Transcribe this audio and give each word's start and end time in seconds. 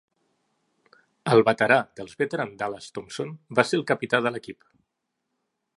El 1.33 1.43
veterà 1.49 1.77
dels 1.99 2.15
Veteran 2.23 2.55
Dallas 2.63 2.89
Thompson 2.97 3.35
va 3.59 3.69
ser 3.73 3.79
el 3.81 3.87
capità 3.95 4.23
de 4.27 4.33
l"equip. 4.33 4.71